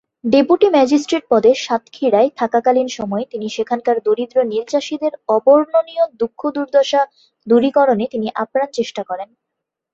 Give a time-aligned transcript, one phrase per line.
[0.23, 7.01] Deputy magistrate পদে সাতক্ষীরায় থাকাকালীন সময়ে তিনি সেখানকার দরিদ্র নীল চাষীদের অবর্ণনীয় দুঃখ দুর্দশা
[7.47, 9.29] দূরীকরণে তিনি আপ্রাণ চেষ্টা করেন।